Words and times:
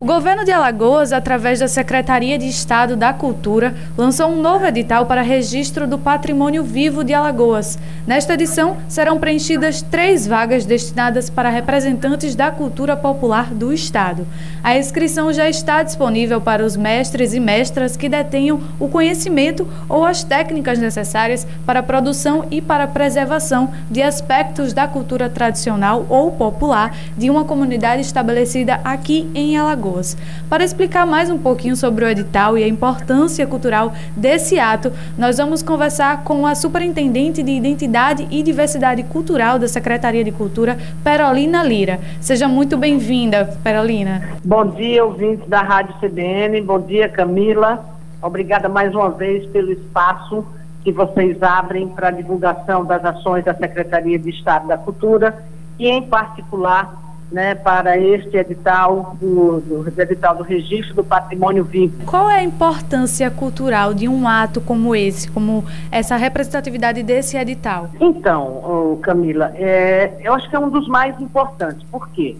O 0.00 0.06
governo 0.06 0.44
de 0.44 0.52
Alagoas, 0.52 1.12
através 1.12 1.58
da 1.58 1.66
Secretaria 1.66 2.38
de 2.38 2.46
Estado 2.46 2.94
da 2.94 3.12
Cultura, 3.12 3.74
lançou 3.96 4.28
um 4.28 4.40
novo 4.40 4.64
edital 4.64 5.06
para 5.06 5.22
registro 5.22 5.88
do 5.88 5.98
patrimônio 5.98 6.62
vivo 6.62 7.02
de 7.02 7.12
Alagoas. 7.12 7.76
Nesta 8.06 8.34
edição, 8.34 8.76
serão 8.88 9.18
preenchidas 9.18 9.82
três 9.82 10.24
vagas 10.24 10.64
destinadas 10.64 11.28
para 11.28 11.50
representantes 11.50 12.36
da 12.36 12.48
cultura 12.48 12.96
popular 12.96 13.52
do 13.52 13.72
Estado. 13.72 14.24
A 14.62 14.78
inscrição 14.78 15.32
já 15.32 15.48
está 15.48 15.82
disponível 15.82 16.40
para 16.40 16.64
os 16.64 16.76
mestres 16.76 17.34
e 17.34 17.40
mestras 17.40 17.96
que 17.96 18.08
detenham 18.08 18.60
o 18.78 18.88
conhecimento 18.88 19.66
ou 19.88 20.04
as 20.04 20.22
técnicas 20.22 20.78
necessárias 20.78 21.44
para 21.66 21.80
a 21.80 21.82
produção 21.82 22.46
e 22.52 22.62
para 22.62 22.84
a 22.84 22.88
preservação 22.88 23.72
de 23.90 24.00
aspectos 24.00 24.72
da 24.72 24.86
cultura 24.86 25.28
tradicional 25.28 26.06
ou 26.08 26.30
popular 26.30 26.94
de 27.16 27.28
uma 27.28 27.42
comunidade 27.42 28.02
estabelecida 28.02 28.80
aqui 28.84 29.28
em 29.34 29.58
Alagoas. 29.58 29.87
Alagoas. 29.88 30.16
Para 30.48 30.64
explicar 30.64 31.06
mais 31.06 31.30
um 31.30 31.38
pouquinho 31.38 31.74
sobre 31.74 32.04
o 32.04 32.08
edital 32.08 32.56
e 32.58 32.62
a 32.62 32.68
importância 32.68 33.46
cultural 33.46 33.92
desse 34.16 34.58
ato, 34.58 34.92
nós 35.16 35.38
vamos 35.38 35.62
conversar 35.62 36.22
com 36.24 36.46
a 36.46 36.54
Superintendente 36.54 37.42
de 37.42 37.52
Identidade 37.52 38.26
e 38.30 38.42
Diversidade 38.42 39.02
Cultural 39.04 39.58
da 39.58 39.66
Secretaria 39.66 40.22
de 40.22 40.32
Cultura, 40.32 40.78
Perolina 41.02 41.62
Lira. 41.62 41.98
Seja 42.20 42.46
muito 42.46 42.76
bem-vinda, 42.76 43.58
Perolina. 43.64 44.22
Bom 44.44 44.66
dia, 44.66 45.04
ouvintes 45.04 45.48
da 45.48 45.62
Rádio 45.62 45.94
CBN. 46.00 46.60
Bom 46.60 46.80
dia, 46.80 47.08
Camila. 47.08 47.84
Obrigada 48.22 48.68
mais 48.68 48.94
uma 48.94 49.10
vez 49.10 49.46
pelo 49.46 49.72
espaço 49.72 50.44
que 50.84 50.92
vocês 50.92 51.42
abrem 51.42 51.88
para 51.88 52.08
a 52.08 52.10
divulgação 52.10 52.84
das 52.84 53.04
ações 53.04 53.44
da 53.44 53.54
Secretaria 53.54 54.18
de 54.18 54.30
Estado 54.30 54.68
da 54.68 54.78
Cultura 54.78 55.44
e, 55.78 55.88
em 55.88 56.02
particular, 56.02 57.07
né, 57.30 57.54
para 57.54 57.98
este 57.98 58.36
edital 58.36 59.16
do, 59.20 59.60
do, 59.60 60.00
edital 60.00 60.36
do 60.36 60.42
registro 60.42 60.94
do 60.94 61.04
patrimônio 61.04 61.62
vivo. 61.62 62.04
Qual 62.06 62.30
é 62.30 62.38
a 62.38 62.42
importância 62.42 63.30
cultural 63.30 63.92
de 63.92 64.08
um 64.08 64.26
ato 64.26 64.60
como 64.60 64.94
esse, 64.94 65.30
como 65.30 65.64
essa 65.90 66.16
representatividade 66.16 67.02
desse 67.02 67.36
edital? 67.36 67.90
Então, 68.00 68.98
Camila, 69.02 69.52
é, 69.54 70.12
eu 70.20 70.32
acho 70.34 70.48
que 70.48 70.56
é 70.56 70.58
um 70.58 70.70
dos 70.70 70.88
mais 70.88 71.20
importantes. 71.20 71.82
Por 71.90 72.08
quê? 72.10 72.36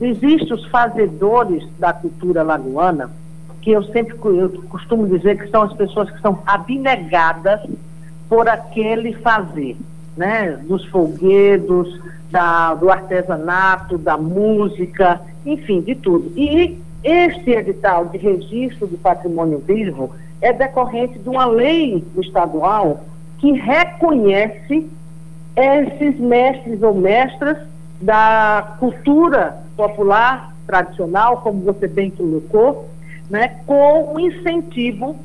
Existem 0.00 0.54
os 0.54 0.64
fazedores 0.66 1.62
da 1.78 1.92
cultura 1.92 2.42
lagoana, 2.42 3.10
que 3.60 3.70
eu 3.70 3.82
sempre 3.84 4.14
eu 4.24 4.62
costumo 4.70 5.06
dizer 5.06 5.36
que 5.36 5.50
são 5.50 5.62
as 5.62 5.72
pessoas 5.74 6.10
que 6.10 6.20
são 6.22 6.42
abnegadas 6.46 7.60
por 8.26 8.48
aquele 8.48 9.12
fazer, 9.14 9.76
né? 10.16 10.58
Dos 10.62 10.84
folguedos, 10.86 12.00
da, 12.30 12.74
do 12.74 12.90
artesanato, 12.90 13.98
da 13.98 14.16
música, 14.16 15.20
enfim, 15.44 15.80
de 15.80 15.94
tudo. 15.94 16.32
E 16.36 16.78
este 17.02 17.50
edital 17.50 18.06
de 18.06 18.18
registro 18.18 18.86
do 18.86 18.98
patrimônio 18.98 19.58
vivo 19.58 20.12
é 20.40 20.52
decorrente 20.52 21.18
de 21.18 21.28
uma 21.28 21.46
lei 21.46 22.04
estadual 22.18 23.04
que 23.38 23.52
reconhece 23.52 24.88
esses 25.56 26.18
mestres 26.18 26.82
ou 26.82 26.94
mestras 26.94 27.58
da 28.00 28.76
cultura 28.78 29.62
popular 29.76 30.54
tradicional, 30.66 31.38
como 31.38 31.62
você 31.62 31.88
bem 31.88 32.10
colocou, 32.10 32.88
né, 33.28 33.60
com 33.66 34.14
o 34.14 34.20
incentivo 34.20 35.16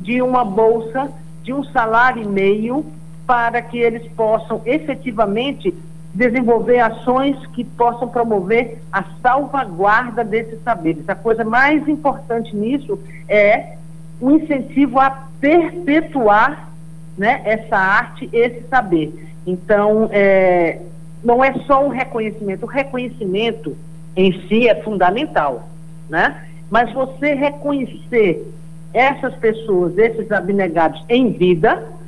de 0.00 0.20
uma 0.20 0.44
bolsa 0.44 1.10
de 1.42 1.52
um 1.52 1.64
salário 1.64 2.22
e 2.22 2.28
meio 2.28 2.84
para 3.30 3.62
que 3.62 3.78
eles 3.78 4.10
possam 4.16 4.60
efetivamente 4.66 5.72
desenvolver 6.12 6.80
ações 6.80 7.36
que 7.54 7.62
possam 7.62 8.08
promover 8.08 8.78
a 8.92 9.04
salvaguarda 9.22 10.24
desses 10.24 10.60
saberes. 10.64 11.08
A 11.08 11.14
coisa 11.14 11.44
mais 11.44 11.86
importante 11.86 12.56
nisso 12.56 12.98
é 13.28 13.76
o 14.20 14.32
incentivo 14.32 14.98
a 14.98 15.28
perpetuar 15.40 16.70
né, 17.16 17.40
essa 17.44 17.76
arte, 17.76 18.28
esse 18.32 18.66
saber. 18.66 19.14
Então, 19.46 20.08
é, 20.10 20.80
não 21.22 21.44
é 21.44 21.52
só 21.68 21.86
um 21.86 21.88
reconhecimento, 21.88 22.64
o 22.64 22.68
reconhecimento 22.68 23.76
em 24.16 24.32
si 24.48 24.66
é 24.66 24.74
fundamental, 24.82 25.68
né? 26.08 26.48
Mas 26.68 26.92
você 26.92 27.34
reconhecer 27.34 28.44
essas 28.92 29.36
pessoas, 29.36 29.96
esses 29.96 30.32
abnegados 30.32 31.04
em 31.08 31.30
vida, 31.30 31.99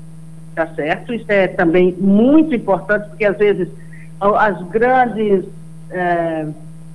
tá 0.54 0.66
certo? 0.68 1.14
Isso 1.14 1.26
é 1.28 1.48
também 1.48 1.94
muito 1.98 2.54
importante, 2.54 3.08
porque 3.08 3.24
às 3.24 3.36
vezes 3.36 3.68
as 4.20 4.62
grandes 4.68 5.44
é, 5.90 6.46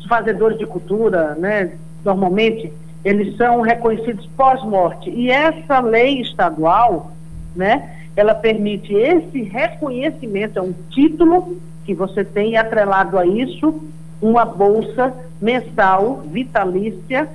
fazedores 0.08 0.58
de 0.58 0.66
cultura, 0.66 1.36
né, 1.36 1.74
normalmente, 2.04 2.72
eles 3.04 3.36
são 3.38 3.62
reconhecidos 3.62 4.26
pós-morte. 4.38 5.10
E 5.10 5.30
essa 5.30 5.80
lei 5.80 6.22
estadual, 6.22 7.12
né, 7.56 7.96
ela 8.16 8.34
permite 8.34 8.94
esse 8.94 9.44
reconhecimento, 9.44 10.58
é 10.58 10.62
um 10.62 10.74
título 10.90 11.58
que 11.86 11.94
você 11.94 12.24
tem 12.24 12.58
atrelado 12.58 13.18
a 13.18 13.26
isso, 13.26 13.82
uma 14.22 14.44
bolsa 14.44 15.14
mensal 15.40 16.22
vitalícia 16.26 17.30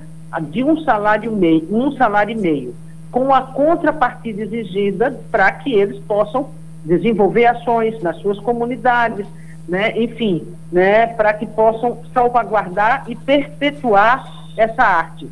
de 0.49 0.63
um 0.63 0.79
salário 0.81 1.31
meio, 1.31 1.67
um 1.71 1.91
salário 1.93 2.37
e 2.37 2.39
meio, 2.39 2.75
com 3.13 3.31
a 3.31 3.43
contrapartida 3.43 4.41
exigida 4.41 5.21
para 5.31 5.49
que 5.51 5.71
eles 5.71 5.99
possam 5.99 6.49
desenvolver 6.83 7.45
ações 7.45 8.01
nas 8.01 8.17
suas 8.17 8.39
comunidades, 8.39 9.27
né, 9.69 9.93
enfim, 9.95 10.45
né, 10.71 11.05
para 11.07 11.31
que 11.31 11.45
possam 11.45 11.99
salvaguardar 12.11 13.05
e 13.07 13.15
perpetuar 13.15 14.25
essa 14.57 14.83
arte. 14.83 15.29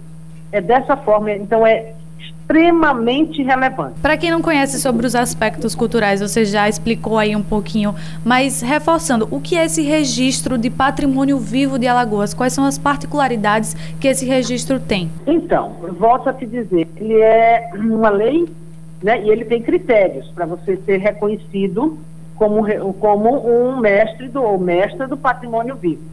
É 0.52 0.62
dessa 0.62 0.96
forma, 0.96 1.32
então 1.32 1.66
é 1.66 1.96
extremamente 2.52 3.42
relevante. 3.42 4.00
Para 4.02 4.18
quem 4.18 4.30
não 4.30 4.42
conhece 4.42 4.80
sobre 4.80 5.08
os 5.08 5.16
aspectos 5.16 5.74
culturais, 5.74 6.20
você 6.20 6.44
já 6.44 6.68
explicou 6.68 7.18
aí 7.18 7.34
um 7.36 7.42
pouquinho, 7.42 7.96
mas 8.26 8.62
reforçando, 8.62 9.28
o 9.32 9.40
que 9.40 9.58
é 9.58 9.66
esse 9.66 9.82
registro 9.82 10.58
de 10.58 10.70
patrimônio 10.70 11.38
vivo 11.38 11.80
de 11.80 11.88
Alagoas? 11.88 12.34
Quais 12.34 12.52
são 12.52 12.66
as 12.66 12.78
particularidades 12.78 13.74
que 14.00 14.08
esse 14.08 14.26
registro 14.26 14.80
tem? 14.80 15.10
Então, 15.26 15.78
volto 15.98 16.30
a 16.30 16.34
te 16.34 16.46
dizer, 16.46 16.88
ele 16.98 17.22
é 17.22 17.72
uma 17.76 18.10
lei, 18.10 18.48
né, 19.02 19.24
e 19.24 19.30
ele 19.30 19.46
tem 19.46 19.62
critérios 19.62 20.30
para 20.36 20.46
você 20.46 20.76
ser 20.86 20.98
reconhecido 20.98 21.98
como, 22.36 22.94
como 22.96 23.48
um 23.48 23.80
mestre 23.80 24.28
do, 24.28 24.44
ou 24.44 24.60
mestra 24.60 25.08
do 25.08 25.16
patrimônio 25.16 25.76
vivo. 25.76 26.04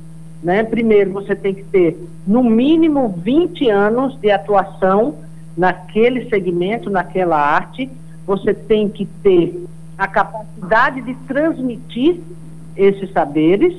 Né? 0.43 0.63
Primeiro, 0.63 1.11
você 1.13 1.35
tem 1.35 1.53
que 1.53 1.65
ter, 1.65 1.99
no 2.25 2.45
mínimo, 2.45 3.09
20 3.09 3.69
anos 3.71 4.17
de 4.21 4.31
atuação 4.31 5.17
naquele 5.59 6.31
segmento, 6.31 6.89
naquela 6.89 7.39
arte. 7.39 7.91
Você 8.27 8.55
tem 8.55 8.89
que 8.89 9.05
ter 9.05 9.67
a 9.99 10.07
capacidade 10.07 11.03
de 11.03 11.15
transmitir 11.27 12.21
esses 12.77 13.13
saberes, 13.13 13.75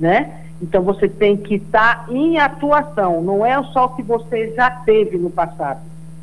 né? 0.00 0.42
Então, 0.60 0.82
você 0.82 1.08
tem 1.08 1.36
que 1.36 1.54
estar 1.54 2.06
tá 2.06 2.12
em 2.12 2.38
atuação, 2.38 3.22
não 3.22 3.46
é 3.46 3.62
só 3.72 3.84
o 3.84 3.90
que 3.90 4.02
você 4.02 4.52
já 4.56 4.68
teve 4.70 5.16
no 5.16 5.30
passado, 5.30 5.80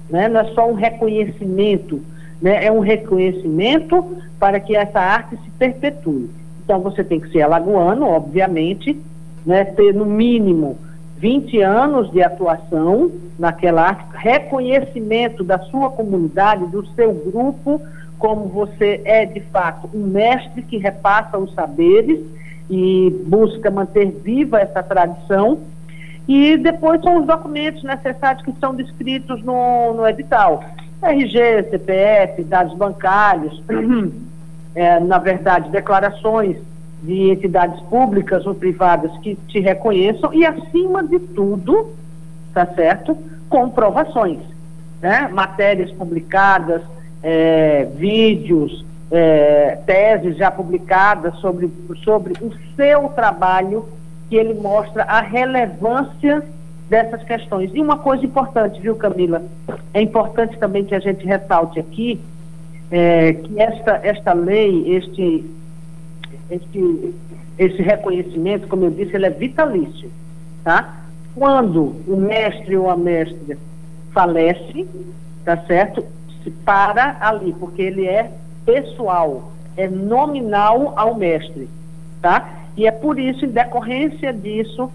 né? 0.09 0.27
Não 0.27 0.41
é 0.41 0.45
só 0.53 0.69
um 0.69 0.73
reconhecimento 0.73 2.01
né? 2.41 2.65
É 2.65 2.71
um 2.71 2.79
reconhecimento 2.79 4.17
para 4.39 4.59
que 4.59 4.75
essa 4.75 4.99
arte 4.99 5.37
se 5.37 5.49
perpetue. 5.51 6.29
Então 6.63 6.79
você 6.79 7.03
tem 7.03 7.19
que 7.19 7.31
ser 7.31 7.41
alagoano, 7.41 8.07
obviamente, 8.07 8.99
né? 9.45 9.63
ter 9.65 9.93
no 9.93 10.05
mínimo 10.05 10.77
20 11.17 11.61
anos 11.61 12.11
de 12.11 12.21
atuação 12.21 13.11
naquela 13.39 13.83
arte, 13.83 14.05
reconhecimento 14.13 15.43
da 15.43 15.59
sua 15.59 15.89
comunidade, 15.89 16.65
do 16.67 16.85
seu 16.87 17.13
grupo, 17.13 17.81
como 18.19 18.47
você 18.47 19.01
é 19.05 19.25
de 19.25 19.39
fato 19.39 19.89
um 19.93 20.07
mestre 20.07 20.61
que 20.61 20.77
repassa 20.77 21.37
os 21.37 21.53
saberes 21.53 22.19
e 22.69 23.15
busca 23.27 23.69
manter 23.69 24.11
viva 24.11 24.59
essa 24.59 24.81
tradição. 24.81 25.59
E 26.27 26.57
depois 26.57 27.01
são 27.01 27.19
os 27.19 27.27
documentos 27.27 27.83
necessários 27.83 28.43
que 28.43 28.51
são 28.59 28.73
descritos 28.75 29.43
no, 29.43 29.93
no 29.93 30.07
edital. 30.07 30.63
RG, 31.01 31.69
CPF, 31.69 32.43
dados 32.43 32.75
bancários, 32.75 33.61
é, 34.73 34.99
na 35.01 35.19
verdade, 35.19 35.69
declarações 35.69 36.57
de 37.05 37.31
entidades 37.31 37.79
públicas 37.81 38.45
ou 38.45 38.55
privadas 38.55 39.15
que 39.19 39.35
te 39.47 39.59
reconheçam 39.59 40.33
e, 40.33 40.45
acima 40.45 41.03
de 41.03 41.19
tudo, 41.19 41.93
tá 42.53 42.65
certo? 42.65 43.17
Comprovações, 43.47 44.39
né? 45.01 45.29
Matérias 45.31 45.91
publicadas, 45.91 46.81
é, 47.21 47.87
vídeos, 47.95 48.85
é, 49.11 49.77
teses 49.85 50.37
já 50.37 50.49
publicadas 50.49 51.35
sobre, 51.35 51.71
sobre 52.03 52.33
o 52.41 52.51
seu 52.75 53.09
trabalho, 53.09 53.85
que 54.29 54.35
ele 54.35 54.55
mostra 54.55 55.03
a 55.03 55.21
relevância 55.21 56.43
dessas 56.89 57.23
questões. 57.23 57.71
E 57.73 57.81
uma 57.81 57.97
coisa 57.97 58.25
importante, 58.25 58.81
viu, 58.81 58.95
Camila? 58.95 59.43
É 59.93 60.01
importante 60.01 60.57
também 60.57 60.83
que 60.83 60.95
a 60.95 60.99
gente 60.99 61.25
ressalte 61.25 61.79
aqui 61.79 62.19
é, 62.91 63.33
que 63.33 63.59
esta, 63.59 63.99
esta 64.03 64.33
lei, 64.33 64.95
este, 64.95 65.43
este, 66.49 67.13
esse 67.57 67.81
reconhecimento, 67.81 68.67
como 68.67 68.85
eu 68.85 68.91
disse, 68.91 69.15
ele 69.15 69.25
é 69.25 69.29
vitalício, 69.29 70.11
tá? 70.63 71.05
quando 71.35 71.95
o 72.07 72.15
mestre 72.15 72.77
ou 72.77 72.89
a 72.89 72.95
mestre 72.95 73.57
falece, 74.11 74.87
tá 75.43 75.57
certo? 75.67 76.03
Se 76.41 76.49
para 76.49 77.17
ali, 77.19 77.53
porque 77.59 77.81
ele 77.81 78.07
é 78.07 78.31
pessoal, 78.65 79.51
é 79.75 79.87
nominal 79.87 80.93
ao 80.95 81.15
mestre, 81.15 81.67
tá? 82.21 82.49
E 82.77 82.87
é 82.87 82.91
por 82.91 83.19
isso, 83.19 83.45
em 83.45 83.49
decorrência 83.49 84.33
disso, 84.33 84.89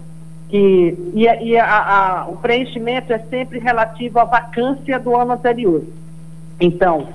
que 0.49 0.97
e, 1.13 1.23
e 1.23 1.57
a, 1.57 1.65
a, 1.65 2.27
o 2.27 2.37
preenchimento 2.37 3.13
é 3.13 3.19
sempre 3.19 3.59
relativo 3.59 4.19
à 4.19 4.25
vacância 4.25 4.99
do 4.99 5.15
ano 5.15 5.33
anterior. 5.33 5.83
Então, 6.59 7.07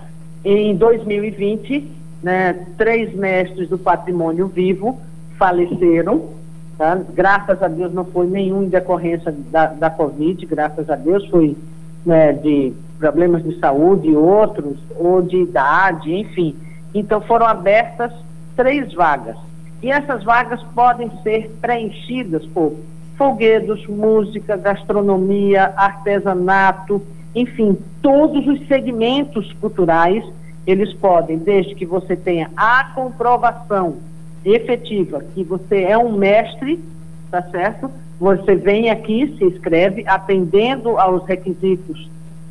em 0.44 0.74
2020, 0.76 1.90
né, 2.22 2.66
três 2.76 3.14
mestres 3.14 3.68
do 3.68 3.78
patrimônio 3.78 4.46
vivo 4.46 5.00
faleceram, 5.38 6.30
tá? 6.78 6.98
graças 7.14 7.62
a 7.62 7.68
Deus 7.68 7.92
não 7.92 8.04
foi 8.04 8.26
nenhum 8.26 8.64
em 8.64 8.68
decorrência 8.68 9.34
da, 9.50 9.66
da 9.66 9.90
Covid, 9.90 10.44
graças 10.46 10.88
a 10.88 10.96
Deus 10.96 11.26
foi 11.28 11.56
né, 12.04 12.32
de 12.32 12.72
problemas 12.98 13.42
de 13.42 13.58
saúde, 13.58 14.14
outros, 14.14 14.78
ou 14.96 15.20
de 15.20 15.36
idade, 15.36 16.14
enfim. 16.14 16.54
Então 16.94 17.20
foram 17.20 17.46
abertas 17.46 18.12
três 18.54 18.92
vagas. 18.94 19.36
E 19.82 19.90
essas 19.90 20.24
vagas 20.24 20.62
podem 20.74 21.10
ser 21.22 21.50
preenchidas 21.60 22.46
por 22.46 22.74
folguedos, 23.16 23.86
música, 23.86 24.56
gastronomia, 24.56 25.72
artesanato, 25.76 27.02
enfim, 27.34 27.76
todos 28.00 28.46
os 28.46 28.66
segmentos 28.66 29.52
culturais, 29.54 30.24
eles 30.66 30.92
podem, 30.94 31.38
desde 31.38 31.74
que 31.74 31.86
você 31.86 32.16
tenha 32.16 32.50
a 32.56 32.84
comprovação 32.94 33.96
efetiva 34.44 35.22
que 35.34 35.42
você 35.42 35.82
é 35.82 35.98
um 35.98 36.12
mestre, 36.12 36.82
tá 37.30 37.42
certo? 37.42 37.90
Você 38.18 38.54
vem 38.54 38.90
aqui, 38.90 39.34
se 39.36 39.44
inscreve, 39.44 40.04
atendendo 40.06 40.98
aos 40.98 41.26
requisitos 41.26 42.08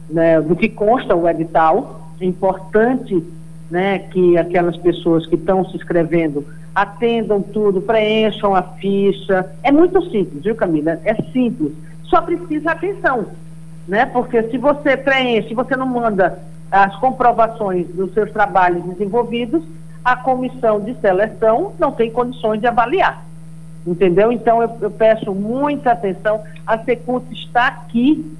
né, 0.09 0.39
do 0.41 0.56
que 0.56 0.69
consta 0.69 1.15
o 1.15 1.27
edital. 1.27 2.12
É 2.19 2.25
importante 2.25 3.23
né, 3.69 4.00
que 4.00 4.38
aquelas 4.38 4.77
pessoas 4.77 5.25
que 5.25 5.35
estão 5.35 5.65
se 5.65 5.75
inscrevendo 5.75 6.45
atendam 6.73 7.41
tudo, 7.41 7.81
preencham 7.81 8.53
a 8.53 8.61
ficha. 8.61 9.50
É 9.63 9.71
muito 9.71 10.01
simples, 10.11 10.44
viu, 10.44 10.56
Camila? 10.56 11.00
É 11.03 11.15
simples. 11.31 11.71
Só 12.03 12.21
precisa 12.21 12.71
atenção, 12.71 13.25
né? 13.88 14.06
Porque 14.06 14.44
se 14.44 14.57
você 14.57 14.95
preenche, 14.97 15.47
se 15.47 15.56
você 15.56 15.75
não 15.75 15.88
manda 15.88 16.38
as 16.71 16.95
comprovações 16.97 17.88
dos 17.88 18.13
seus 18.13 18.31
trabalhos 18.31 18.83
desenvolvidos, 18.85 19.63
a 20.03 20.15
comissão 20.15 20.79
de 20.79 20.94
seleção 20.95 21.73
não 21.79 21.91
tem 21.91 22.12
condições 22.12 22.59
de 22.59 22.67
avaliar. 22.67 23.23
Entendeu? 23.85 24.31
Então 24.31 24.62
eu, 24.62 24.69
eu 24.81 24.91
peço 24.91 25.33
muita 25.33 25.91
atenção. 25.91 26.41
A 26.65 26.77
Secult 26.79 27.25
está 27.31 27.67
aqui 27.67 28.35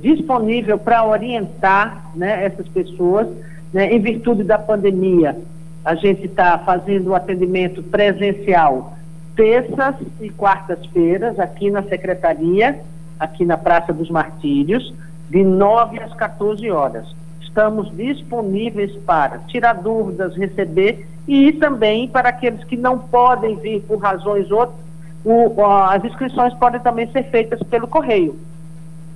disponível 0.00 0.78
para 0.78 1.04
orientar 1.04 2.10
né, 2.14 2.44
essas 2.44 2.68
pessoas, 2.68 3.28
né, 3.72 3.92
em 3.92 4.00
virtude 4.00 4.44
da 4.44 4.58
pandemia 4.58 5.36
a 5.84 5.94
gente 5.94 6.26
está 6.26 6.58
fazendo 6.58 7.08
o 7.10 7.14
atendimento 7.14 7.82
presencial 7.82 8.96
terças 9.34 9.94
e 10.20 10.28
quartas-feiras 10.28 11.38
aqui 11.38 11.70
na 11.70 11.82
secretaria, 11.84 12.80
aqui 13.18 13.44
na 13.44 13.56
Praça 13.56 13.92
dos 13.92 14.10
Martírios, 14.10 14.92
de 15.30 15.42
9 15.42 16.00
às 16.00 16.12
14 16.14 16.70
horas. 16.70 17.06
Estamos 17.50 17.90
disponíveis 17.96 18.92
para 19.04 19.38
tirar 19.48 19.74
dúvidas, 19.74 20.36
receber 20.36 21.04
e 21.26 21.52
também 21.52 22.06
para 22.06 22.28
aqueles 22.28 22.62
que 22.62 22.76
não 22.76 22.96
podem 22.96 23.56
vir 23.56 23.82
por 23.82 23.98
razões 23.98 24.48
outras, 24.52 24.78
o, 25.24 25.64
as 25.64 26.04
inscrições 26.04 26.54
podem 26.54 26.80
também 26.80 27.10
ser 27.10 27.24
feitas 27.24 27.60
pelo 27.64 27.88
correio. 27.88 28.38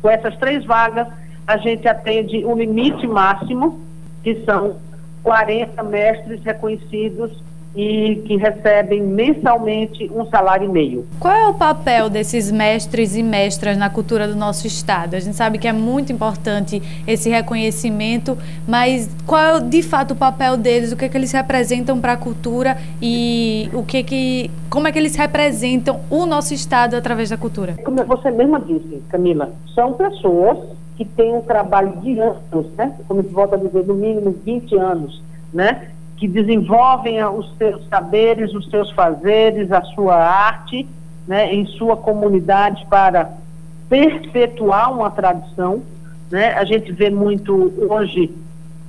com 0.00 0.08
essas 0.08 0.36
três 0.36 0.64
vagas, 0.64 1.08
a 1.46 1.56
gente 1.56 1.88
atende 1.88 2.46
um 2.46 2.56
limite 2.56 3.06
máximo, 3.06 3.80
que 4.22 4.44
são 4.44 4.76
40 5.24 5.82
mestres 5.82 6.42
reconhecidos 6.44 7.42
e 7.78 8.16
que 8.26 8.36
recebem 8.36 9.00
mensalmente 9.00 10.10
um 10.12 10.26
salário 10.26 10.64
e 10.64 10.68
meio. 10.68 11.06
Qual 11.20 11.32
é 11.32 11.46
o 11.46 11.54
papel 11.54 12.10
desses 12.10 12.50
mestres 12.50 13.14
e 13.14 13.22
mestras 13.22 13.78
na 13.78 13.88
cultura 13.88 14.26
do 14.26 14.34
nosso 14.34 14.66
estado? 14.66 15.14
A 15.14 15.20
gente 15.20 15.36
sabe 15.36 15.58
que 15.58 15.68
é 15.68 15.72
muito 15.72 16.12
importante 16.12 16.82
esse 17.06 17.30
reconhecimento, 17.30 18.36
mas 18.66 19.08
qual 19.24 19.58
é 19.58 19.60
de 19.60 19.80
fato 19.80 20.10
o 20.10 20.16
papel 20.16 20.56
deles? 20.56 20.90
O 20.90 20.96
que 20.96 21.04
é 21.04 21.08
que 21.08 21.16
eles 21.16 21.30
representam 21.30 22.00
para 22.00 22.14
a 22.14 22.16
cultura 22.16 22.76
e 23.00 23.70
o 23.72 23.84
que 23.84 23.98
é 23.98 24.02
que 24.02 24.50
como 24.68 24.88
é 24.88 24.92
que 24.92 24.98
eles 24.98 25.14
representam 25.14 26.00
o 26.10 26.26
nosso 26.26 26.52
estado 26.52 26.96
através 26.96 27.30
da 27.30 27.36
cultura? 27.36 27.76
Como 27.84 28.02
você 28.04 28.32
mesma 28.32 28.58
disse, 28.58 29.00
Camila, 29.08 29.52
são 29.72 29.92
pessoas 29.92 30.58
que 30.96 31.04
têm 31.04 31.32
um 31.32 31.42
trabalho 31.42 31.92
de 32.00 32.18
anos, 32.18 32.66
né? 32.76 32.92
Como 33.06 33.22
se 33.22 33.28
volta 33.28 33.54
a 33.54 33.58
dizer, 33.58 33.86
no 33.86 33.94
mínimo 33.94 34.34
20 34.44 34.76
anos, 34.76 35.22
né? 35.54 35.92
Que 36.18 36.26
desenvolvem 36.26 37.24
os 37.24 37.56
seus 37.56 37.86
saberes, 37.88 38.52
os 38.52 38.68
seus 38.68 38.90
fazeres, 38.90 39.70
a 39.70 39.82
sua 39.82 40.16
arte, 40.16 40.86
né, 41.26 41.54
em 41.54 41.64
sua 41.66 41.96
comunidade 41.96 42.84
para 42.90 43.30
perpetuar 43.88 44.92
uma 44.92 45.10
tradição. 45.10 45.82
Né? 46.30 46.52
A 46.54 46.64
gente 46.64 46.90
vê 46.90 47.08
muito 47.08 47.72
hoje, 47.88 48.34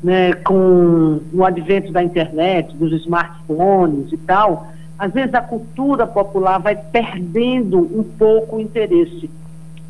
né, 0.04 0.34
com 0.34 1.20
o 1.32 1.46
advento 1.46 1.92
da 1.92 2.04
internet, 2.04 2.76
dos 2.76 2.92
smartphones 3.04 4.12
e 4.12 4.18
tal, 4.18 4.68
às 4.98 5.14
vezes 5.14 5.34
a 5.34 5.42
cultura 5.42 6.08
popular 6.08 6.58
vai 6.58 6.76
perdendo 6.76 7.78
um 7.78 8.04
pouco 8.04 8.58
o 8.58 8.60
interesse. 8.60 9.30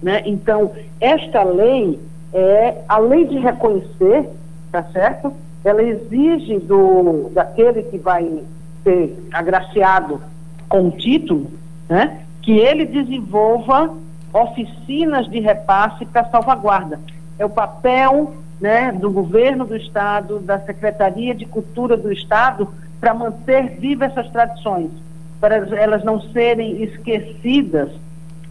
Né? 0.03 0.21
Então, 0.25 0.71
esta 0.99 1.41
lei 1.43 1.99
é, 2.33 2.75
além 2.87 3.25
de 3.25 3.39
reconhecer, 3.39 4.29
tá 4.71 4.83
certo? 4.83 5.33
Ela 5.63 5.83
exige 5.83 6.59
do, 6.59 7.29
daquele 7.33 7.83
que 7.83 7.97
vai 7.97 8.43
ser 8.83 9.27
agraciado 9.31 10.21
com 10.67 10.87
o 10.87 10.91
título, 10.91 11.51
né, 11.87 12.21
que 12.41 12.57
ele 12.57 12.85
desenvolva 12.85 13.93
oficinas 14.31 15.27
de 15.29 15.39
repasse 15.39 16.05
para 16.05 16.29
salvaguarda. 16.29 16.99
É 17.37 17.45
o 17.45 17.49
papel 17.49 18.33
né, 18.61 18.91
do 18.91 19.11
governo 19.11 19.65
do 19.65 19.75
Estado, 19.75 20.39
da 20.39 20.59
Secretaria 20.59 21.33
de 21.33 21.45
Cultura 21.45 21.97
do 21.97 22.11
Estado, 22.11 22.67
para 22.99 23.13
manter 23.13 23.79
vivas 23.79 24.11
essas 24.11 24.29
tradições, 24.29 24.91
para 25.39 25.55
elas 25.55 26.03
não 26.03 26.21
serem 26.21 26.83
esquecidas, 26.83 27.89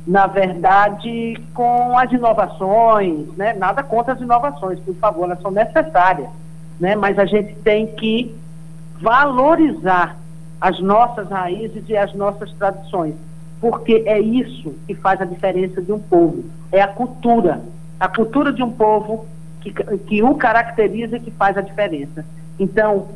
na 0.06 0.26
verdade, 0.26 1.36
com 1.52 1.98
as 1.98 2.10
inovações, 2.10 3.28
né? 3.36 3.52
nada 3.52 3.82
contra 3.82 4.14
as 4.14 4.20
inovações, 4.20 4.80
por 4.80 4.94
favor, 4.94 5.24
elas 5.24 5.42
são 5.42 5.50
necessárias 5.50 6.28
né? 6.80 6.96
mas 6.96 7.18
a 7.18 7.24
gente 7.24 7.54
tem 7.56 7.86
que 7.86 8.34
valorizar 9.00 10.18
as 10.60 10.80
nossas 10.80 11.28
raízes 11.28 11.84
e 11.88 11.96
as 11.96 12.12
nossas 12.14 12.52
tradições, 12.54 13.14
porque 13.60 14.02
é 14.06 14.18
isso 14.18 14.74
que 14.86 14.94
faz 14.94 15.20
a 15.20 15.24
diferença 15.24 15.80
de 15.80 15.92
um 15.92 15.98
povo, 15.98 16.44
é 16.72 16.80
a 16.80 16.88
cultura, 16.88 17.62
a 17.98 18.08
cultura 18.08 18.52
de 18.52 18.62
um 18.62 18.70
povo 18.70 19.26
que, 19.60 19.72
que 19.72 20.22
o 20.22 20.34
caracteriza 20.34 21.16
e 21.16 21.20
que 21.20 21.30
faz 21.30 21.56
a 21.56 21.60
diferença. 21.60 22.24
Então, 22.58 23.08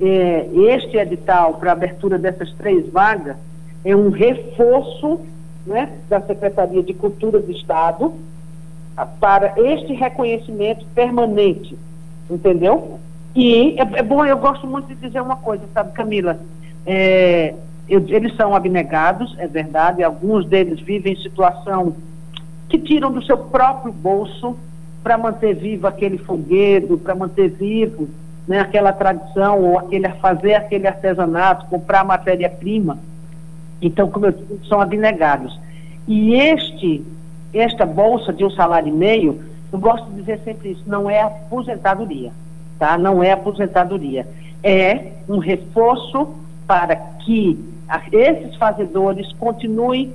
é, 0.00 0.48
este 0.52 0.96
edital 0.96 1.54
para 1.54 1.72
abertura 1.72 2.18
dessas 2.18 2.52
três 2.52 2.88
vagas 2.90 3.36
é 3.84 3.94
um 3.94 4.10
reforço 4.10 5.20
né, 5.66 5.90
da 6.08 6.20
Secretaria 6.20 6.82
de 6.82 6.94
Cultura 6.94 7.40
do 7.40 7.50
Estado 7.50 8.14
para 9.20 9.54
este 9.56 9.92
reconhecimento 9.92 10.86
permanente, 10.94 11.76
entendeu? 12.30 12.98
E 13.36 13.78
é, 13.78 13.98
é, 13.98 14.02
bom, 14.02 14.24
eu 14.24 14.38
gosto 14.38 14.66
muito 14.66 14.88
de 14.88 14.94
dizer 14.94 15.20
uma 15.20 15.36
coisa, 15.36 15.62
sabe, 15.74 15.92
Camila? 15.92 16.40
É, 16.86 17.54
eles 17.86 18.34
são 18.34 18.56
abnegados, 18.56 19.36
é 19.38 19.46
verdade, 19.46 20.02
alguns 20.02 20.46
deles 20.46 20.80
vivem 20.80 21.12
em 21.12 21.22
situação 21.22 21.94
que 22.68 22.78
tiram 22.78 23.12
do 23.12 23.22
seu 23.22 23.36
próprio 23.36 23.92
bolso 23.92 24.56
para 25.02 25.18
manter 25.18 25.54
vivo 25.54 25.86
aquele 25.86 26.18
fogueiro, 26.18 26.98
para 26.98 27.14
manter 27.14 27.48
vivo 27.48 28.08
né, 28.48 28.60
aquela 28.60 28.92
tradição, 28.92 29.60
ou 29.62 29.78
aquele, 29.78 30.08
fazer 30.14 30.54
aquele 30.54 30.86
artesanato, 30.86 31.66
comprar 31.66 32.04
matéria-prima. 32.04 32.98
Então, 33.82 34.10
como 34.10 34.26
eu 34.26 34.32
disse, 34.32 34.66
são 34.66 34.80
abnegados. 34.80 35.58
E 36.08 36.34
este, 36.34 37.04
esta 37.52 37.84
bolsa 37.84 38.32
de 38.32 38.44
um 38.44 38.50
salário 38.50 38.88
e 38.88 38.92
meio, 38.92 39.42
eu 39.72 39.78
gosto 39.78 40.08
de 40.10 40.20
dizer 40.20 40.40
sempre 40.44 40.70
isso, 40.70 40.82
não 40.86 41.10
é 41.10 41.20
aposentadoria, 41.20 42.32
tá? 42.78 42.96
Não 42.96 43.22
é 43.22 43.32
aposentadoria. 43.32 44.26
É 44.62 45.12
um 45.28 45.38
reforço 45.38 46.34
para 46.66 46.96
que 46.96 47.58
esses 48.12 48.56
fazedores 48.56 49.32
continuem 49.34 50.12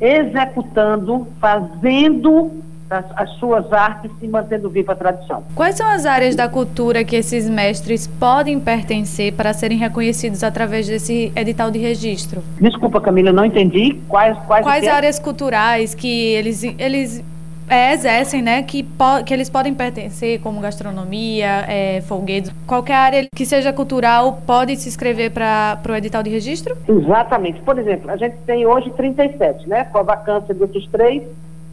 executando, 0.00 1.26
fazendo 1.40 2.50
as, 2.90 3.04
as, 3.16 3.30
suas 3.38 3.72
artes 3.72 4.10
e 4.20 4.28
mantendo 4.28 4.68
viva 4.68 4.92
a 4.92 4.96
tradição. 4.96 5.42
Quais 5.54 5.76
são 5.76 5.86
as 5.86 6.04
áreas 6.04 6.36
da 6.36 6.48
cultura 6.48 7.02
que 7.02 7.16
esses 7.16 7.48
mestres 7.48 8.06
podem 8.06 8.60
pertencer 8.60 9.32
para 9.32 9.52
serem 9.52 9.78
reconhecidos 9.78 10.42
através 10.44 10.86
desse 10.86 11.32
edital 11.34 11.70
de 11.70 11.78
registro? 11.78 12.42
Desculpa, 12.60 13.00
Camila, 13.00 13.32
não 13.32 13.44
entendi. 13.44 14.00
Quais, 14.08 14.36
quais, 14.46 14.64
quais 14.64 14.86
áreas 14.86 15.18
culturais 15.18 15.94
que 15.94 16.32
eles, 16.34 16.62
eles 16.78 17.24
é, 17.68 17.92
exercem, 17.92 18.42
né, 18.42 18.62
que, 18.62 18.86
que 19.24 19.34
eles 19.34 19.48
podem 19.48 19.74
pertencer, 19.74 20.40
como 20.40 20.60
gastronomia, 20.60 21.64
é, 21.68 22.00
folguedos, 22.02 22.52
qualquer 22.66 22.94
área 22.94 23.26
que 23.34 23.46
seja 23.46 23.72
cultural 23.72 24.40
pode 24.46 24.76
se 24.76 24.88
inscrever 24.88 25.30
para 25.30 25.80
o 25.88 25.94
edital 25.94 26.22
de 26.22 26.30
registro? 26.30 26.76
Exatamente. 26.88 27.60
Por 27.62 27.78
exemplo, 27.78 28.10
a 28.10 28.16
gente 28.16 28.36
tem 28.46 28.66
hoje 28.66 28.90
37, 28.90 29.68
né, 29.68 29.84
com 29.84 29.98
a 29.98 30.02
vacância 30.02 30.54
de 30.54 30.62
outros 30.62 30.86
três, 30.88 31.22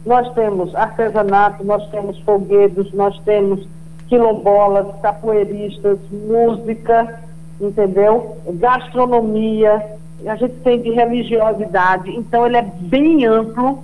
nós 0.04 0.32
temos 0.34 0.74
artesanato, 0.74 1.64
nós 1.64 1.88
temos 1.90 2.18
folguedos, 2.20 2.92
nós 2.92 3.18
temos 3.20 3.66
quilombolas, 4.08 4.86
capoeiristas, 5.00 5.98
música, 6.10 7.20
entendeu? 7.60 8.36
Gastronomia, 8.54 9.82
a 10.26 10.36
gente 10.36 10.54
tem 10.56 10.80
de 10.82 10.90
religiosidade, 10.90 12.10
então 12.10 12.46
ele 12.46 12.56
é 12.56 12.62
bem 12.62 13.24
amplo, 13.24 13.82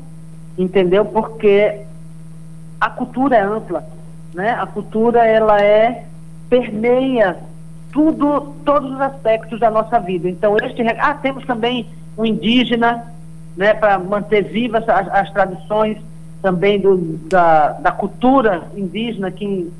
entendeu? 0.58 1.04
Porque 1.04 1.80
a 2.80 2.90
cultura 2.90 3.36
é 3.36 3.42
ampla, 3.42 3.84
né? 4.34 4.50
A 4.50 4.66
cultura 4.66 5.26
ela 5.26 5.60
é 5.60 6.04
permeia 6.48 7.36
tudo, 7.92 8.54
todos 8.64 8.92
os 8.92 9.00
aspectos 9.00 9.60
da 9.60 9.70
nossa 9.70 9.98
vida. 9.98 10.28
Então 10.28 10.56
este 10.56 10.82
ah 10.98 11.14
temos 11.14 11.44
também 11.44 11.86
o 12.16 12.24
indígena, 12.24 13.12
né? 13.56 13.74
Para 13.74 13.98
manter 13.98 14.44
vivas 14.44 14.88
as, 14.88 15.08
as 15.08 15.30
tradições 15.30 15.98
também 16.40 16.80
do, 16.80 16.96
da, 17.28 17.72
da 17.72 17.92
cultura 17.92 18.68
indígena 18.76 19.30
que 19.30 19.72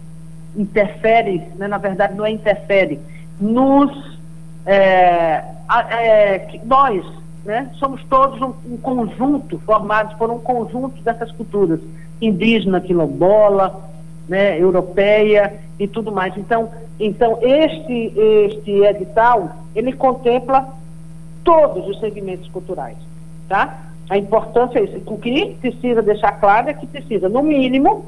interfere, 0.56 1.42
né? 1.56 1.68
Na 1.68 1.78
verdade 1.78 2.14
não 2.14 2.26
é 2.26 2.30
interfere, 2.30 2.98
nos 3.40 4.18
é, 4.66 5.44
é, 5.90 6.60
nós 6.64 7.04
né? 7.48 7.70
Somos 7.78 8.04
todos 8.04 8.40
um, 8.42 8.52
um, 8.70 8.76
conjunto, 8.76 9.58
formados 9.60 10.12
por 10.18 10.30
um 10.30 10.38
conjunto 10.38 11.00
dessas 11.02 11.32
culturas, 11.32 11.80
indígena, 12.20 12.80
quilombola, 12.80 13.88
né, 14.28 14.60
europeia 14.60 15.54
e 15.78 15.86
tudo 15.86 16.12
mais. 16.12 16.36
Então, 16.36 16.70
então 16.98 17.38
este, 17.42 18.12
este 18.16 18.70
edital, 18.84 19.50
ele 19.74 19.92
contempla 19.92 20.68
todos 21.44 21.88
os 21.88 21.98
segmentos 22.00 22.48
culturais, 22.48 22.96
tá? 23.48 23.86
A 24.10 24.16
importância 24.16 24.78
é 24.78 24.84
isso. 24.84 25.02
O 25.06 25.18
que 25.18 25.56
precisa 25.60 26.02
deixar 26.02 26.32
claro 26.32 26.68
é 26.68 26.74
que 26.74 26.86
precisa, 26.86 27.28
no 27.28 27.42
mínimo, 27.42 28.06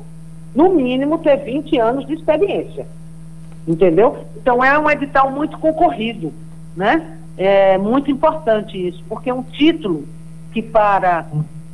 no 0.55 0.71
mínimo, 0.71 1.19
ter 1.19 1.37
20 1.37 1.79
anos 1.79 2.07
de 2.07 2.15
experiência. 2.15 2.87
Entendeu? 3.69 4.25
Então 4.37 4.65
é 4.65 4.79
um 4.79 4.91
edital 4.91 5.31
muito 5.31 5.59
concorrido, 5.59 6.33
né? 6.77 7.19
É 7.37 7.79
muito 7.79 8.11
importante 8.11 8.77
isso, 8.89 9.03
porque 9.09 9.31
é 9.31 9.35
um 9.35 9.43
título 9.43 10.07
que 10.53 10.61
para 10.61 11.27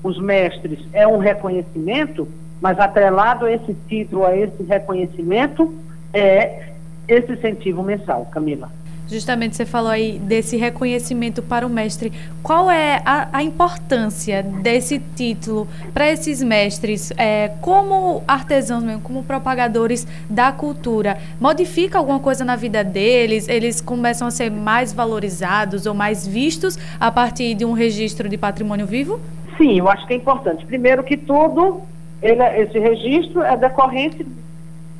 os 0.07 0.19
mestres 0.19 0.79
é 0.93 1.07
um 1.07 1.19
reconhecimento, 1.19 2.29
mas 2.61 2.79
atrelado 2.79 3.47
a 3.47 3.53
esse 3.53 3.75
título, 3.89 4.25
a 4.25 4.37
esse 4.37 4.63
reconhecimento, 4.63 5.75
é 6.13 6.71
esse 7.09 7.33
incentivo 7.33 7.83
mensal, 7.83 8.27
Camila. 8.27 8.71
Justamente 9.09 9.55
você 9.55 9.65
falou 9.65 9.91
aí 9.91 10.19
desse 10.19 10.57
reconhecimento 10.57 11.41
para 11.41 11.65
o 11.65 11.71
mestre. 11.71 12.13
Qual 12.43 12.69
é 12.69 13.01
a, 13.05 13.29
a 13.33 13.43
importância 13.43 14.43
desse 14.43 15.01
título 15.15 15.69
para 15.95 16.11
esses 16.11 16.43
mestres, 16.43 17.13
é, 17.17 17.53
como 17.61 18.25
artesãos 18.27 18.83
mesmo, 18.83 19.01
como 19.03 19.23
propagadores 19.23 20.07
da 20.29 20.51
cultura? 20.51 21.19
Modifica 21.41 21.99
alguma 21.99 22.19
coisa 22.19 22.45
na 22.45 22.57
vida 22.57 22.83
deles? 22.83 23.49
Eles 23.49 23.81
começam 23.81 24.27
a 24.27 24.31
ser 24.33 24.51
mais 24.51 24.93
valorizados 24.93 25.87
ou 25.87 25.95
mais 25.95 26.27
vistos 26.27 26.77
a 26.99 27.11
partir 27.11 27.55
de 27.55 27.65
um 27.65 27.73
registro 27.73 28.29
de 28.29 28.37
patrimônio 28.37 28.87
vivo? 28.87 29.21
Sim, 29.57 29.79
eu 29.79 29.89
acho 29.89 30.07
que 30.07 30.15
é 30.15 30.17
importante. 30.17 30.67
Primeiro 30.67 31.03
que 31.03 31.17
tudo, 31.17 31.83
ele, 32.23 32.43
esse 32.61 32.79
registro 32.79 33.43
é 33.43 33.57
decorrente 33.57 34.27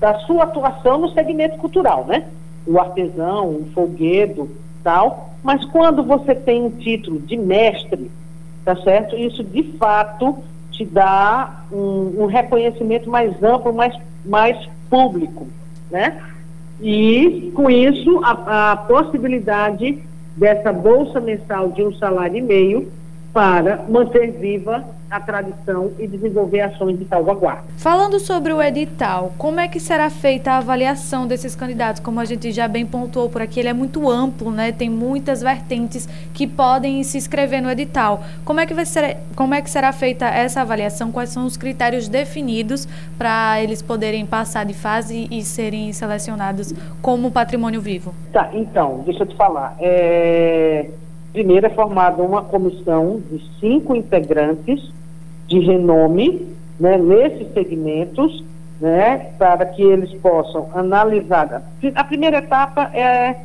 da 0.01 0.19
sua 0.21 0.45
atuação 0.45 0.99
no 0.99 1.11
segmento 1.11 1.57
cultural, 1.59 2.05
né? 2.07 2.25
o 2.67 2.81
artesão, 2.81 3.49
o 3.49 3.71
folguedo, 3.73 4.51
tal, 4.83 5.31
mas 5.43 5.65
quando 5.67 6.03
você 6.03 6.35
tem 6.35 6.65
um 6.65 6.71
título 6.71 7.21
de 7.21 7.37
mestre, 7.37 8.11
tá 8.65 8.75
certo? 8.77 9.17
Isso 9.17 9.45
de 9.45 9.63
fato 9.79 10.37
te 10.73 10.85
dá 10.85 11.65
um, 11.73 12.23
um 12.23 12.27
reconhecimento 12.27 13.09
mais 13.09 13.41
amplo, 13.43 13.73
mais, 13.73 13.97
mais 14.25 14.69
público, 14.91 15.47
né? 15.91 16.21
E 16.81 17.53
com 17.55 17.71
isso 17.71 18.21
a, 18.23 18.73
a 18.73 18.77
possibilidade 18.77 20.03
dessa 20.37 20.73
bolsa 20.73 21.21
mensal 21.21 21.69
de 21.71 21.83
um 21.83 21.95
salário 21.95 22.37
e 22.37 22.43
meio 22.43 22.93
para 23.37 23.85
manter 23.87 24.31
viva 24.31 24.83
a 25.11 25.21
tradição 25.21 25.93
e 25.99 26.07
desenvolver 26.07 26.63
ações 26.63 26.99
de 26.99 27.05
salvaguarda. 27.05 27.65
Falando 27.77 28.19
sobre 28.19 28.51
o 28.51 28.63
edital, 28.63 29.35
como 29.37 29.61
é 29.61 29.69
que 29.69 29.79
será 29.79 30.09
feita 30.09 30.53
a 30.53 30.57
avaliação 30.57 31.27
desses 31.27 31.55
candidatos? 31.55 32.01
Como 32.01 32.19
a 32.19 32.25
gente 32.25 32.51
já 32.51 32.67
bem 32.67 32.87
pontuou 32.87 33.29
por 33.29 33.43
aqui, 33.43 33.61
ele 33.61 33.69
é 33.69 33.75
muito 33.75 34.09
amplo, 34.09 34.51
né? 34.51 34.73
Tem 34.73 34.89
muitas 34.89 35.43
vertentes 35.43 36.09
que 36.33 36.47
podem 36.47 37.05
se 37.05 37.19
inscrever 37.19 37.61
no 37.61 37.71
edital. 37.71 38.23
Como 38.43 38.59
é 38.59 38.65
que 38.65 38.73
vai 38.73 38.87
ser, 38.87 39.19
como 39.37 39.53
é 39.53 39.61
que 39.61 39.69
será 39.69 39.93
feita 39.93 40.25
essa 40.25 40.63
avaliação? 40.63 41.13
Quais 41.13 41.29
são 41.29 41.45
os 41.45 41.59
critérios 41.59 42.09
definidos 42.09 42.89
para 43.19 43.63
eles 43.63 43.83
poderem 43.83 44.25
passar 44.25 44.65
de 44.65 44.73
fase 44.73 45.29
e 45.31 45.43
serem 45.43 45.93
selecionados 45.93 46.73
como 47.03 47.31
patrimônio 47.31 47.83
vivo? 47.83 48.15
Tá, 48.33 48.49
então, 48.55 49.03
deixa 49.05 49.25
eu 49.25 49.27
te 49.27 49.37
falar. 49.37 49.77
É 49.79 50.87
primeiro 51.37 51.67
é 51.67 51.69
formada 51.69 52.23
uma 52.23 52.41
comissão 52.41 53.21
de 53.31 53.43
cinco 53.61 53.95
integrantes 53.95 54.91
de 55.47 55.59
renome 55.59 56.49
né, 56.81 56.97
nesses 56.97 57.53
segmentos, 57.53 58.43
né, 58.81 59.33
para 59.37 59.67
que 59.67 59.83
eles 59.83 60.11
possam 60.15 60.71
analisar. 60.75 61.63
A 61.95 62.05
primeira 62.05 62.39
etapa 62.39 62.91
é 62.95 63.37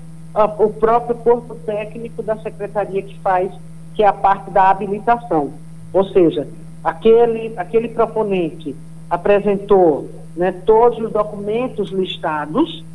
o 0.57 0.69
próprio 0.69 1.17
corpo 1.17 1.53
técnico 1.65 2.24
da 2.24 2.38
secretaria 2.38 3.01
que 3.01 3.19
faz, 3.19 3.51
que 3.93 4.03
é 4.03 4.07
a 4.07 4.13
parte 4.13 4.50
da 4.51 4.69
habilitação. 4.69 5.51
Ou 5.91 6.05
seja, 6.05 6.48
aquele, 6.81 7.53
aquele 7.57 7.89
proponente 7.89 8.74
apresentou 9.10 10.10
né, 10.38 10.53
todos 10.65 10.98
os 10.98 11.12
documentos 11.12 11.89
listados, 11.89 12.86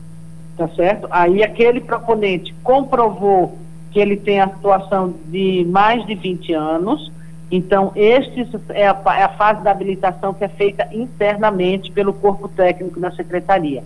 tá 0.56 0.66
certo? 0.68 1.06
Aí 1.10 1.42
aquele 1.42 1.82
proponente 1.82 2.54
comprovou 2.62 3.58
que 3.96 4.00
ele 4.00 4.18
tem 4.18 4.42
a 4.42 4.48
situação 4.50 5.14
de 5.28 5.66
mais 5.70 6.04
de 6.04 6.14
20 6.14 6.52
anos. 6.52 7.10
Então, 7.50 7.92
este 7.96 8.46
é 8.68 8.86
a, 8.86 9.02
é 9.16 9.22
a 9.22 9.28
fase 9.30 9.62
da 9.62 9.70
habilitação 9.70 10.34
que 10.34 10.44
é 10.44 10.48
feita 10.48 10.86
internamente 10.92 11.90
pelo 11.90 12.12
corpo 12.12 12.46
técnico 12.46 13.00
da 13.00 13.10
secretaria. 13.12 13.82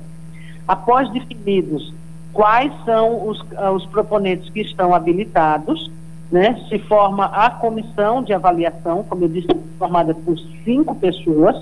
Após 0.66 1.08
definidos 1.12 1.94
quais 2.32 2.72
são 2.84 3.28
os, 3.28 3.40
ah, 3.56 3.70
os 3.70 3.86
proponentes 3.86 4.50
que 4.50 4.62
estão 4.62 4.92
habilitados, 4.92 5.88
né, 6.28 6.60
se 6.68 6.80
forma 6.80 7.26
a 7.26 7.48
comissão 7.48 8.20
de 8.20 8.32
avaliação, 8.32 9.04
como 9.04 9.26
eu 9.26 9.28
disse, 9.28 9.46
formada 9.78 10.12
por 10.12 10.36
cinco 10.64 10.92
pessoas 10.96 11.54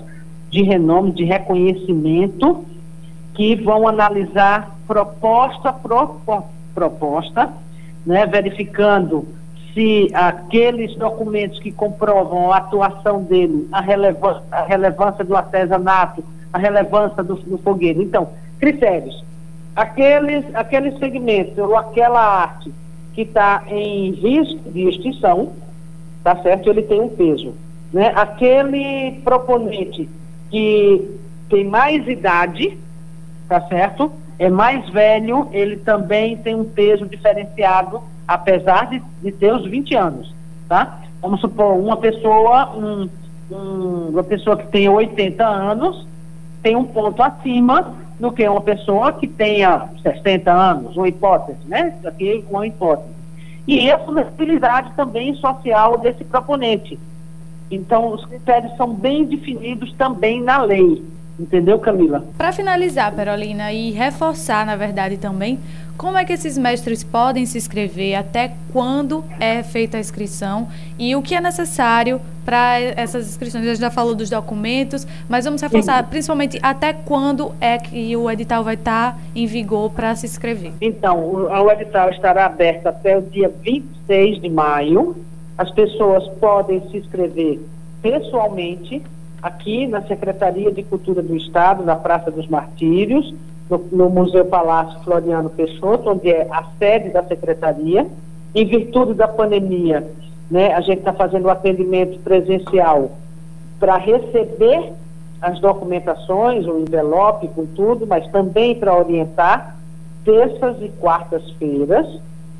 de 0.49 0.63
renome, 0.63 1.11
de 1.11 1.23
reconhecimento, 1.23 2.65
que 3.35 3.55
vão 3.57 3.87
analisar 3.87 4.75
proposta 4.87 5.71
por 5.71 6.17
proposta 6.73 7.53
né, 8.05 8.25
verificando 8.25 9.27
se 9.73 10.09
aqueles 10.13 10.95
documentos 10.95 11.59
que 11.59 11.71
comprovam 11.71 12.51
a 12.51 12.57
atuação 12.57 13.23
dele, 13.23 13.67
a, 13.71 13.81
relevância, 13.81 14.43
a 14.51 14.63
relevância 14.63 15.23
do 15.23 15.35
artesanato, 15.35 16.23
a 16.51 16.57
relevância 16.57 17.23
do, 17.23 17.35
do 17.35 17.57
fogueiro. 17.59 18.01
Então, 18.01 18.29
critérios. 18.59 19.23
Aqueles, 19.75 20.43
aqueles 20.55 20.97
segmentos 20.97 21.57
ou 21.57 21.77
aquela 21.77 22.21
arte 22.21 22.73
que 23.13 23.21
está 23.21 23.63
em 23.67 24.11
risco 24.11 24.69
de 24.71 24.89
extinção, 24.89 25.53
tá 26.23 26.35
certo? 26.37 26.69
Ele 26.69 26.81
tem 26.81 26.99
um 26.99 27.09
peso. 27.09 27.53
Né? 27.93 28.11
Aquele 28.15 29.21
proponente 29.23 30.09
que 30.49 31.17
tem 31.49 31.63
mais 31.63 32.07
idade, 32.07 32.77
tá 33.47 33.61
certo? 33.61 34.11
É 34.39 34.49
mais 34.49 34.87
velho, 34.89 35.49
ele 35.51 35.75
também 35.75 36.37
tem 36.37 36.55
um 36.55 36.63
peso 36.63 37.05
diferenciado, 37.05 38.01
apesar 38.25 38.89
de, 38.89 39.03
de 39.21 39.33
ter 39.33 39.53
os 39.53 39.69
20 39.69 39.93
anos, 39.95 40.33
tá? 40.69 41.01
Vamos 41.21 41.41
supor, 41.41 41.77
uma 41.77 41.97
pessoa, 41.97 42.73
um, 42.73 43.09
um, 43.51 44.09
uma 44.11 44.23
pessoa 44.23 44.55
que 44.55 44.67
tem 44.67 44.87
80 44.87 45.45
anos, 45.45 46.07
tem 46.63 46.73
um 46.77 46.85
ponto 46.85 47.21
acima 47.21 47.93
do 48.17 48.31
que 48.31 48.47
uma 48.47 48.61
pessoa 48.61 49.11
que 49.11 49.27
tenha 49.27 49.89
60 50.01 50.49
anos, 50.49 50.95
uma 50.95 51.09
hipótese, 51.09 51.59
né? 51.65 51.93
Isso 51.97 52.07
aqui 52.07 52.31
é 52.31 52.49
uma 52.49 52.65
hipótese. 52.65 53.09
E 53.67 53.91
a 53.91 53.99
flexibilidade 53.99 54.93
também 54.95 55.35
social 55.35 55.97
desse 55.97 56.23
proponente. 56.23 56.97
Então, 57.69 58.13
os 58.13 58.25
critérios 58.25 58.75
são 58.77 58.93
bem 58.93 59.25
definidos 59.25 59.93
também 59.93 60.41
na 60.41 60.63
lei. 60.63 61.03
Entendeu, 61.39 61.79
Camila? 61.79 62.25
Para 62.37 62.51
finalizar, 62.51 63.15
Perolina, 63.15 63.71
e 63.71 63.91
reforçar, 63.91 64.65
na 64.65 64.75
verdade, 64.75 65.17
também, 65.17 65.57
como 65.97 66.17
é 66.17 66.25
que 66.25 66.33
esses 66.33 66.57
mestres 66.57 67.03
podem 67.03 67.45
se 67.45 67.57
inscrever, 67.57 68.15
até 68.15 68.53
quando 68.71 69.23
é 69.39 69.63
feita 69.63 69.97
a 69.97 69.99
inscrição 69.99 70.67
e 70.97 71.15
o 71.15 71.21
que 71.21 71.35
é 71.35 71.41
necessário 71.41 72.21
para 72.45 72.79
essas 72.79 73.27
inscrições? 73.27 73.65
A 73.65 73.67
gente 73.67 73.79
já 73.79 73.91
falou 73.91 74.15
dos 74.15 74.29
documentos, 74.29 75.07
mas 75.27 75.45
vamos 75.45 75.61
reforçar, 75.61 76.03
Sim. 76.03 76.09
principalmente, 76.09 76.59
até 76.61 76.93
quando 76.93 77.53
é 77.59 77.77
que 77.77 78.15
o 78.15 78.29
edital 78.29 78.63
vai 78.63 78.75
estar 78.75 79.17
em 79.35 79.45
vigor 79.45 79.91
para 79.91 80.15
se 80.15 80.25
inscrever? 80.25 80.73
Então, 80.81 81.19
o, 81.19 81.47
o 81.47 81.71
edital 81.71 82.09
estará 82.09 82.45
aberto 82.45 82.87
até 82.87 83.17
o 83.17 83.21
dia 83.21 83.49
26 83.61 84.41
de 84.41 84.49
maio. 84.49 85.15
As 85.57 85.71
pessoas 85.71 86.27
podem 86.39 86.81
se 86.89 86.97
inscrever 86.97 87.59
pessoalmente 88.01 89.01
aqui 89.41 89.87
na 89.87 90.01
Secretaria 90.01 90.71
de 90.71 90.83
Cultura 90.83 91.21
do 91.21 91.35
Estado, 91.35 91.83
na 91.83 91.95
Praça 91.95 92.29
dos 92.29 92.47
Martírios, 92.47 93.33
no, 93.69 93.77
no 93.91 94.09
Museu 94.09 94.45
Palácio 94.45 94.99
Floriano 95.03 95.49
Peixoto, 95.49 96.09
onde 96.09 96.29
é 96.29 96.47
a 96.51 96.63
sede 96.77 97.09
da 97.09 97.23
Secretaria. 97.23 98.07
Em 98.53 98.65
virtude 98.65 99.13
da 99.13 99.27
pandemia, 99.27 100.07
né, 100.49 100.73
a 100.73 100.81
gente 100.81 100.99
está 100.99 101.13
fazendo 101.13 101.45
o 101.45 101.49
atendimento 101.49 102.19
presencial 102.19 103.11
para 103.79 103.97
receber 103.97 104.93
as 105.41 105.59
documentações, 105.59 106.65
o 106.65 106.79
envelope 106.79 107.47
com 107.49 107.65
tudo, 107.65 108.05
mas 108.05 108.27
também 108.31 108.75
para 108.75 108.97
orientar 108.97 109.77
terças 110.25 110.81
e 110.81 110.89
quartas-feiras, 110.89 112.05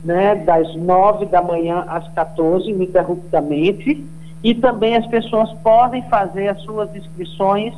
né, 0.04 0.36
das 0.36 0.74
nove 0.76 1.26
da 1.26 1.42
manhã 1.42 1.84
às 1.88 2.08
14, 2.14 2.70
ininterruptamente, 2.70 4.06
e 4.44 4.54
também 4.54 4.96
as 4.96 5.06
pessoas 5.08 5.52
podem 5.62 6.02
fazer 6.04 6.48
as 6.48 6.62
suas 6.62 6.96
inscrições 6.96 7.74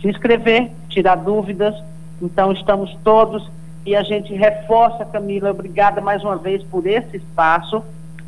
se 0.00 0.08
inscrever, 0.08 0.70
tirar 0.88 1.16
dúvidas. 1.16 1.74
Então, 2.20 2.52
estamos 2.52 2.96
todos 3.02 3.50
e 3.86 3.94
a 3.94 4.02
gente 4.02 4.32
reforça, 4.34 5.04
Camila, 5.04 5.50
obrigada 5.50 6.00
mais 6.00 6.22
uma 6.22 6.36
vez 6.36 6.62
por 6.62 6.86
esse 6.86 7.18
espaço, 7.18 7.82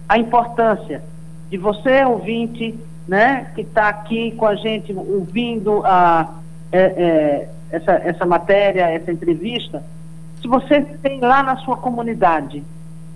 a 0.09 0.19
importância 0.19 1.03
de 1.51 1.57
você, 1.57 2.05
ouvinte, 2.05 2.75
né, 3.09 3.51
que 3.55 3.63
está 3.63 3.89
aqui 3.89 4.33
com 4.33 4.47
a 4.47 4.55
gente 4.55 4.93
ouvindo 4.93 5.83
a, 5.85 6.35
é, 6.73 6.79
é, 6.79 7.49
essa, 7.71 7.93
essa 7.93 8.27
matéria, 8.27 8.91
essa 8.91 9.13
entrevista. 9.13 9.83
Se 10.41 10.49
você 10.49 10.81
tem 11.03 11.21
lá 11.21 11.43
na 11.43 11.57
sua 11.57 11.77
comunidade 11.77 12.63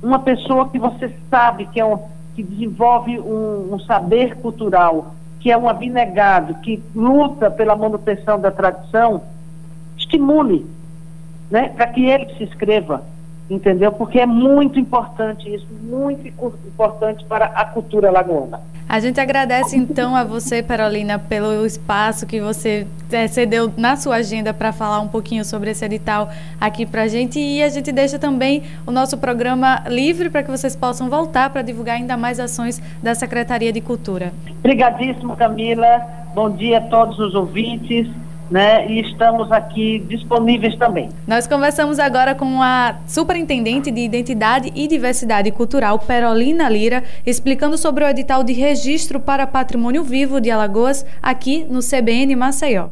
uma 0.03 0.21
pessoa 0.21 0.69
que 0.69 0.79
você 0.79 1.13
sabe 1.29 1.67
que 1.67 1.81
é 1.81 1.85
um 1.85 1.99
que 2.41 2.43
desenvolve 2.43 3.21
um, 3.21 3.75
um 3.75 3.79
saber 3.81 4.37
cultural, 4.37 5.15
que 5.41 5.51
é 5.51 5.59
um 5.59 5.69
abnegado, 5.69 6.55
que 6.55 6.83
luta 6.95 7.51
pela 7.51 7.77
manutenção 7.77 8.41
da 8.41 8.51
tradição, 8.51 9.23
estimule, 9.97 10.67
né, 11.51 11.69
para 11.69 11.87
que 11.89 12.05
ele 12.05 12.35
se 12.37 12.45
inscreva, 12.45 13.03
entendeu? 13.51 13.91
Porque 13.91 14.21
é 14.21 14.27
muito 14.27 14.79
importante 14.79 15.53
isso, 15.53 15.67
muito 15.83 16.27
importante 16.27 17.25
para 17.25 17.47
a 17.47 17.65
cultura 17.65 18.11
lagoana. 18.11 18.61
A 18.89 18.99
gente 18.99 19.21
agradece 19.21 19.77
então 19.77 20.17
a 20.17 20.25
você, 20.25 20.65
Carolina, 20.65 21.17
pelo 21.17 21.65
espaço 21.65 22.27
que 22.27 22.41
você 22.41 22.87
é, 23.13 23.29
cedeu 23.29 23.73
na 23.77 23.97
sua 23.97 24.17
agenda 24.17 24.53
para 24.53 24.73
falar 24.73 25.01
um 25.01 25.07
pouquinho 25.07 25.45
sobre 25.45 25.71
esse 25.71 25.85
edital 25.85 26.29
aqui 26.61 26.85
para 26.85 27.03
a 27.03 27.09
gente. 27.09 27.39
E 27.39 27.63
a 27.63 27.69
gente 27.69 27.93
deixa 27.93 28.19
também 28.19 28.65
o 28.85 28.91
nosso 28.91 29.17
programa 29.19 29.85
livre 29.87 30.29
para 30.29 30.43
que 30.43 30.51
vocês 30.51 30.75
possam 30.75 31.09
voltar 31.09 31.51
para 31.51 31.63
divulgar 31.63 31.97
ainda 31.97 32.17
mais 32.17 32.41
ações 32.41 32.83
da 33.01 33.15
Secretaria 33.15 33.73
de 33.73 33.81
Cultura. 33.81 34.33
Obrigadíssimo, 34.59 35.37
Camila. 35.37 36.01
Bom 36.35 36.51
dia 36.51 36.79
a 36.79 36.81
todos 36.81 37.19
os 37.21 37.35
ouvintes 37.35 38.09
né? 38.51 38.87
E 38.89 39.01
estamos 39.01 39.51
aqui 39.53 40.01
disponíveis 40.01 40.77
também. 40.77 41.09
Nós 41.27 41.47
conversamos 41.47 41.99
agora 41.99 42.35
com 42.35 42.63
a 42.63 42.97
Superintendente 43.07 43.91
de 43.91 44.01
Identidade 44.01 44.73
e 44.75 44.87
Diversidade 44.87 45.51
Cultural, 45.51 45.99
Perolina 45.99 46.69
Lira, 46.69 47.05
explicando 47.25 47.79
sobre 47.79 48.05
o 48.05 48.09
edital 48.09 48.43
de 48.43 48.53
registro 48.53 49.21
para 49.21 49.47
patrimônio 49.47 50.03
vivo 50.03 50.41
de 50.41 50.51
Alagoas 50.51 51.07
aqui 51.23 51.65
no 51.69 51.81
CBN 51.81 52.35
Maceió. 52.37 52.91